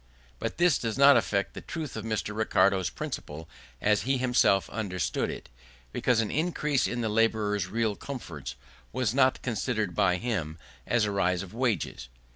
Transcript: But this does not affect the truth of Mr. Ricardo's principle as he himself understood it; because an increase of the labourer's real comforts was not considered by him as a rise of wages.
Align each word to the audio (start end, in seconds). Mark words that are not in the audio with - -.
But 0.39 0.57
this 0.57 0.79
does 0.79 0.97
not 0.97 1.15
affect 1.15 1.53
the 1.53 1.61
truth 1.61 1.95
of 1.95 2.03
Mr. 2.03 2.35
Ricardo's 2.35 2.89
principle 2.89 3.47
as 3.79 4.01
he 4.01 4.17
himself 4.17 4.67
understood 4.71 5.29
it; 5.29 5.47
because 5.91 6.21
an 6.21 6.31
increase 6.31 6.87
of 6.87 6.99
the 7.01 7.07
labourer's 7.07 7.67
real 7.67 7.95
comforts 7.95 8.55
was 8.91 9.13
not 9.13 9.43
considered 9.43 9.93
by 9.93 10.15
him 10.15 10.57
as 10.87 11.05
a 11.05 11.11
rise 11.11 11.43
of 11.43 11.53
wages. 11.53 12.09